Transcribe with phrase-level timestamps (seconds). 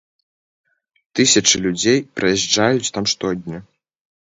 [1.19, 3.57] Тысячы людзей праязджаюць там штодня.